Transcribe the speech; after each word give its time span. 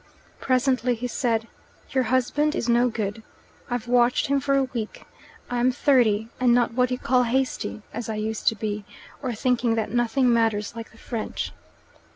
Presently 0.39 0.95
he 0.95 1.05
said, 1.05 1.47
"Your 1.91 2.05
husband 2.05 2.55
is 2.55 2.67
no 2.67 2.89
good. 2.89 3.21
I've 3.69 3.87
watched 3.87 4.25
him 4.25 4.39
for 4.39 4.55
a 4.57 4.63
week. 4.63 5.05
I'm 5.47 5.71
thirty, 5.71 6.27
and 6.39 6.55
not 6.55 6.73
what 6.73 6.89
you 6.89 6.97
call 6.97 7.21
hasty, 7.21 7.83
as 7.93 8.09
I 8.09 8.15
used 8.15 8.47
to 8.47 8.55
be, 8.55 8.83
or 9.21 9.35
thinking 9.35 9.75
that 9.75 9.91
nothing 9.91 10.33
matters 10.33 10.75
like 10.75 10.89
the 10.91 10.97
French. 10.97 11.51